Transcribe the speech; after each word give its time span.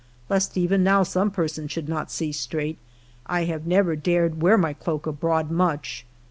Lest 0.29 0.57
even 0.57 0.83
now 0.83 1.03
some 1.03 1.29
person 1.29 1.67
should 1.67 1.87
not 1.87 2.09
see 2.09 2.31
straig^ht, 2.31 2.77
I 3.27 3.43
have 3.43 3.67
never 3.67 3.95
dared 3.95 4.41
wear 4.41 4.57
mv 4.57 4.79
cloak 4.79 5.05
abroad 5.05 5.51
much. 5.51 6.07